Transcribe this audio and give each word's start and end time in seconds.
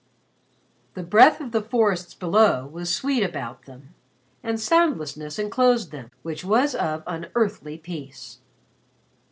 The 0.95 1.03
breath 1.03 1.39
of 1.41 1.51
the 1.51 1.61
forests 1.61 2.15
below 2.15 2.65
was 2.65 2.91
sweet 2.91 3.21
about 3.21 3.65
them, 3.65 3.93
and 4.41 4.59
soundlessness 4.59 5.37
enclosed 5.37 5.91
them 5.91 6.09
which 6.23 6.43
was 6.43 6.73
of 6.73 7.03
unearthly 7.05 7.77
peace. 7.77 8.39